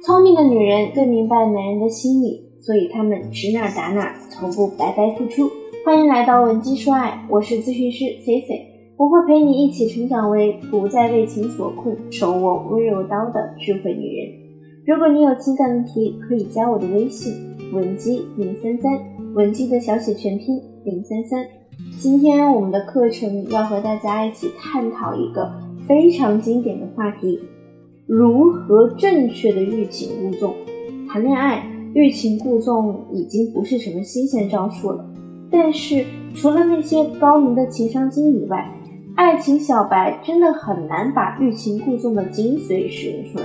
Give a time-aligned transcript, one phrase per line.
[0.00, 5.50] 聪明的女人更明白男人的心理，所以她们指哪打哪，从不白白付出。
[5.84, 14.32] 欢迎来到文姬说爱，我是咨询师 C C，我会陪你一起成长为不再为情所困、手握温柔刀的智慧女人。
[14.86, 17.34] 如果你有情感问题，可以加我的微信
[17.72, 18.92] 文姬零三三，
[19.34, 21.44] 文姬的小写全拼零三三。
[21.98, 25.52] 今天我们的课程要和大家一起探讨一个
[25.88, 27.40] 非常经典的话题。
[28.08, 30.54] 如何正确的欲擒故纵？
[31.12, 35.04] 谈恋爱欲擒故纵已经不是什么新鲜招数了。
[35.50, 38.66] 但是除了那些高明的情商精以外，
[39.14, 43.44] 爱情小白真的很难把欲擒故纵的精髓使用出来，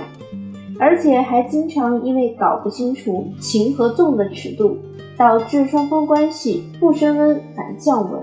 [0.80, 4.78] 而且还经常因为搞不清楚情和纵的尺度，
[5.14, 8.18] 导致双方关系不升温反降温。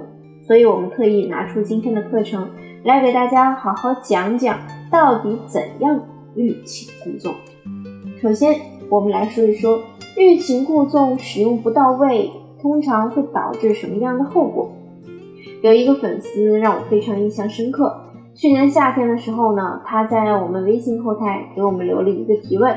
[0.48, 2.50] 所以我们特意拿出今天的课程
[2.84, 4.58] 来给大家好好讲讲，
[4.92, 6.02] 到底怎样。
[6.36, 7.34] 欲擒故纵。
[8.22, 8.60] 首先，
[8.90, 9.80] 我们来说一说
[10.18, 14.72] 欲擒故纵使用不到位，通常会导致什么样的后果？
[15.62, 18.02] 有一个粉丝让我非常印象深刻。
[18.34, 22.76] 去年夏天的时候呢，他在我们微信后台给我们留了一个提问：“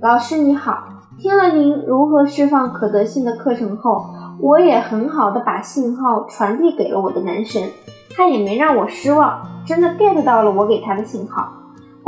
[0.00, 0.78] 老师你好，
[1.18, 4.06] 听了您如何释放可得性的课程后，
[4.40, 7.62] 我也很好的把信号传递给了我的男神，
[8.10, 11.52] 他也没让我失望，真的 get 到了我给他的信号。”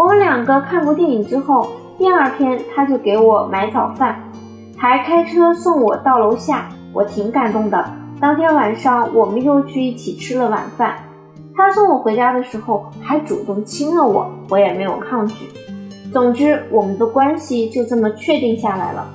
[0.00, 4.18] 我们两个看过电影之后，第二天他就给我买早饭，
[4.74, 7.84] 还开车送我到楼下，我挺感动的。
[8.18, 10.96] 当天晚上我们又去一起吃了晚饭，
[11.54, 15.50] 他送我回家的时候还主动亲了我，我也没有抗拒。
[16.10, 19.06] 总之，我们的关系就这么确定下来了。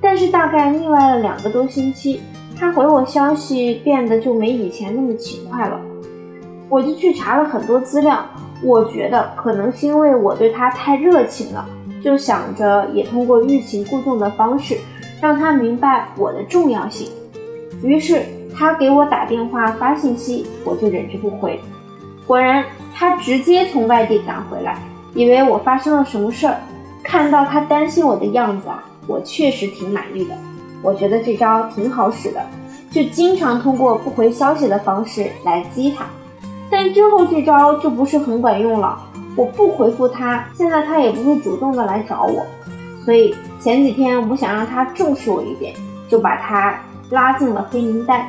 [0.00, 2.22] 但是大概腻歪了两个多星期，
[2.58, 5.78] 他回我消息变得就没以前那么勤快了，
[6.70, 8.24] 我就去查了很多资料。
[8.64, 11.68] 我觉得可能是因为我对他太热情了，
[12.02, 14.78] 就想着也通过欲擒故纵的方式
[15.20, 17.10] 让他明白我的重要性。
[17.82, 18.22] 于是
[18.56, 21.60] 他给我打电话发信息，我就忍着不回。
[22.26, 22.64] 果然，
[22.94, 24.78] 他直接从外地赶回来，
[25.14, 26.56] 以为我发生了什么事儿。
[27.02, 30.34] 看到他担心我的样子啊，我确实挺满意的。
[30.82, 32.40] 我觉得这招挺好使的，
[32.90, 36.06] 就经常通过不回消息的方式来激他。
[36.74, 38.98] 但之后这招就不是很管用了。
[39.36, 42.44] 我不回复他，现在他也不会主动的来找我。
[43.04, 45.72] 所以前几天我想让他重视我一点，
[46.08, 46.76] 就把他
[47.10, 48.26] 拉进了黑名单。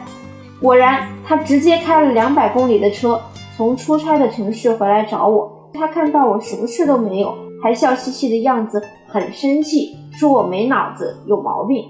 [0.62, 3.20] 果然，他直接开了两百公里的车，
[3.58, 5.72] 从出差的城市回来找我。
[5.74, 7.34] 他看到我什么事都没有，
[7.64, 11.90] 还笑嘻嘻的样子，很生气，说我没脑子，有毛病，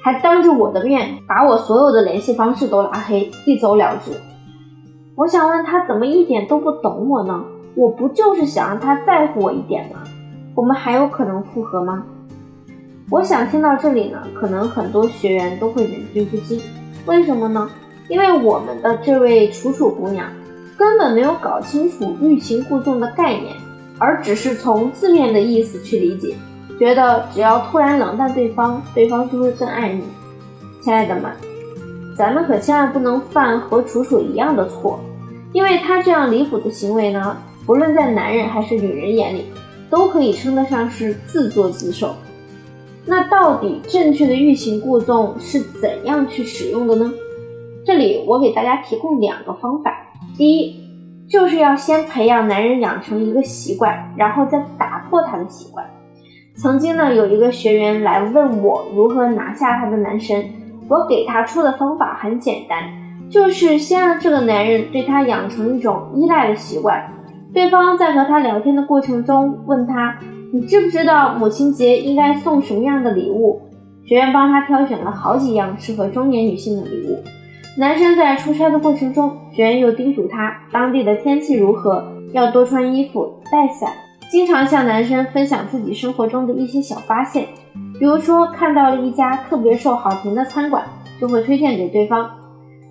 [0.00, 4.12] 还当着我的面把我所有的联系方式都拉黑，一走了之。
[5.18, 7.42] 我想问他怎么一点都不懂我呢？
[7.74, 9.98] 我不就是想让他在乎我一点吗？
[10.54, 12.04] 我们还有可能复合吗？
[13.10, 16.62] 我想听到这里呢，可能很多学员都会忍俊不禁。
[17.04, 17.68] 为什么呢？
[18.08, 20.24] 因为我们的这位楚楚姑娘
[20.76, 23.56] 根本没有搞清楚欲擒故纵的概念，
[23.98, 26.36] 而只是从字面的意思去理解，
[26.78, 30.04] 觉得只要突然冷淡对方，对方就会更爱你。
[30.80, 31.32] 亲爱的们，
[32.16, 35.00] 咱们可千万不能犯和楚楚一样的错。
[35.52, 37.36] 因为他这样离谱的行为呢，
[37.66, 39.44] 不论在男人还是女人眼里，
[39.88, 42.14] 都可以称得上是自作自受。
[43.06, 47.10] 那到底正确的欲擒故纵是怎样去使用的呢？
[47.86, 49.96] 这里我给大家提供两个方法。
[50.36, 50.84] 第一，
[51.26, 55.86] 就是要先培养男人养成一个习惯，然后再打破他的习惯。
[56.54, 60.44] 曾经呢，有一个学员来问我如何拿下他的男神，
[60.88, 62.82] 我给他出的方法很简单。
[63.30, 67.12] 就是先让这个男人对他养成一种依赖的习惯。
[67.52, 70.18] 对方在和他聊天的过程中问他
[70.52, 73.60] ：“你知不知道母亲节应该送什么样的礼物？”
[74.04, 77.22] 学员帮他挑选了好几样适合中年女性的礼物。
[77.76, 83.90] 男生在出差的过程中，学员又叮嘱他当地的天气如何，要多穿衣服、带伞，
[84.30, 87.46] 经常向男生分享自己生活中的一些小发现。
[87.98, 90.82] 比如说看到了一家特别受好评的餐馆，
[91.20, 92.30] 就会推荐给对方。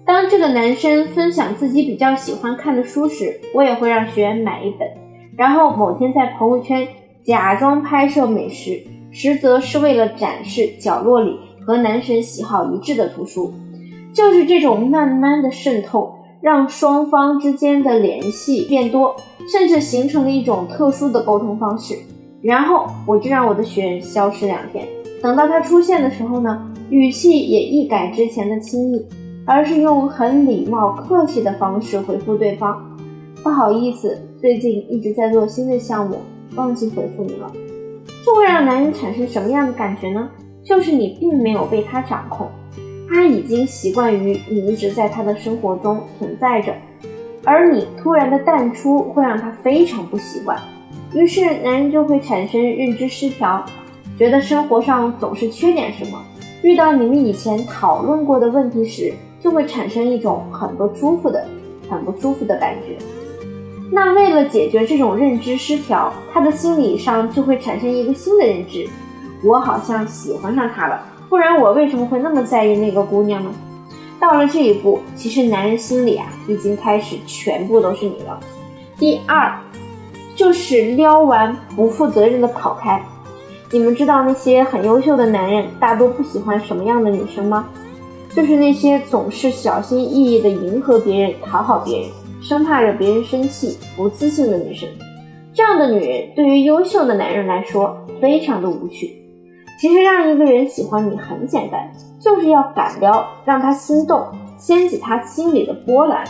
[0.07, 4.87] 当这个男生分享自己比较喜欢看的书时，我也会让学员买一本，
[5.35, 6.87] 然后某天在朋友圈
[7.25, 8.81] 假装拍摄美食，
[9.11, 13.53] 实则是为了展示角落里和男神喜好一致的图书。
[14.13, 19.13] 就是这种慢慢的渗透，让双方之间的联系变多，
[19.51, 21.93] 甚至形成了一种特殊的沟通方式。
[22.41, 24.87] 然后我就让我的学员消失两天，
[25.21, 29.05] 等到他出现的时候呢，语气也一改之前的亲密。
[29.47, 32.97] 而是用很礼貌、客气的方式回复对方
[33.41, 36.17] ：“不好意思，最近一直在做新的项目，
[36.57, 37.49] 忘记回复你了。”
[38.25, 40.29] 这会让男人产生什么样的感觉呢？
[40.65, 42.49] 就是你并没有被他掌控，
[43.09, 46.73] 他已经习惯于你一直在他的生活中存在着，
[47.45, 50.59] 而你突然的淡出会让他非常不习惯，
[51.13, 53.63] 于是男人就会产生认知失调，
[54.17, 56.21] 觉得生活上总是缺点什么，
[56.63, 61.45] 遇到你们以前讨论过的问题时，就会产生一种很不舒服的、
[61.89, 62.97] 很不舒服的感觉。
[63.91, 68.87] 那为了解决这种认知失调，他的心理上就会产生一个新的认知：
[69.43, 73.49] 我好像喜欢上他了，不然我为什么会那么在意那个姑娘呢？
[74.19, 78.39] 到了这一步，其实男人心里啊已经开始全部都是你了。
[78.97, 79.55] 第二，
[80.35, 83.01] 就是撩完不负责任的跑开。
[83.71, 87.67] 你们知道那些很优秀的男人大多不喜欢什么样的女生吗？
[88.37, 92.07] 就是那些总是小心翼翼地迎合别人、讨好别人。
[92.39, 94.87] 生怕惹别人生气、不自信的女生，
[95.55, 99.11] 这样的女人对于优秀的男人来说非常的无趣。
[99.81, 101.89] 其实让一个人喜欢你很简单，
[102.19, 104.23] 就是要敢撩，让他心动，
[104.55, 106.23] 掀起他心里的波澜。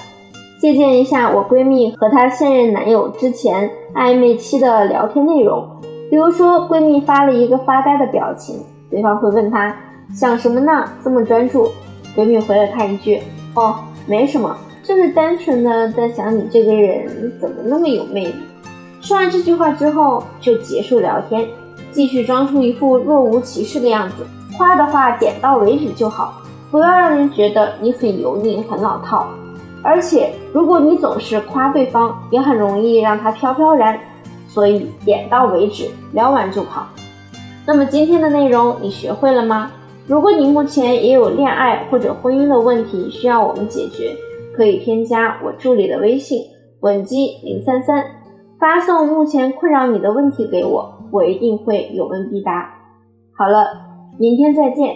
[0.61, 5.67] 借鉴一下我闺蜜和她现任男友之前暧昧期的聊天内容，
[6.09, 9.75] 比如说闺蜜发了一个发呆的表情，对方会问她
[10.15, 10.85] 想什么呢？
[11.03, 11.69] 这么专注？
[12.17, 13.21] 闺蜜回了她一句：
[13.53, 13.75] 哦，
[14.07, 14.57] 没什么。
[14.83, 18.35] 就是单纯的在想你这个人怎么那么有魅力。
[19.01, 21.45] 说完这句话之后就结束聊天，
[21.91, 24.25] 继续装出一副若无其事的样子。
[24.57, 26.41] 夸的话点到为止就好，
[26.71, 29.27] 不要让人觉得你很油腻、很老套。
[29.83, 33.99] 而且如果你总是夸对方，也很容易让他飘飘然。
[34.47, 36.87] 所以点到为止，聊完就跑。
[37.65, 39.69] 那么今天的内容你学会了吗？
[40.07, 44.15] 如果你目前也有恋爱或者婚姻的问题需要我们解决。
[44.55, 46.41] 可以添加我助理的微信
[46.79, 48.03] 稳基零三三，
[48.59, 52.73] 发送目前困扰你的问题给我，我一定会有问必答。
[53.37, 53.67] 好了，
[54.17, 54.95] 明天再见。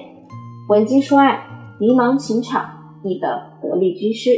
[0.68, 1.44] 稳基说爱，
[1.80, 2.66] 迷茫情场，
[3.04, 4.32] 你的得力军师。